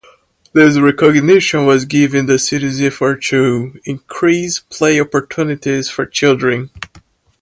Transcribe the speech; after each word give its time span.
This 0.53 0.79
recognition 0.79 1.67
was 1.67 1.85
given 1.85 2.25
the 2.25 2.39
city's 2.39 2.81
effort 2.81 3.21
to 3.25 3.79
"increase 3.85 4.57
play 4.57 4.99
opportunities 4.99 5.91
for 5.91 6.07
children". 6.07 6.71